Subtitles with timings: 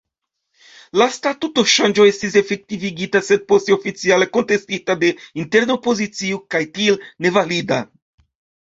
[1.01, 7.85] La statutoŝanĝo estis efektivigita, sed poste oficiale kontestita de interna opozicio, kaj tial nevalida.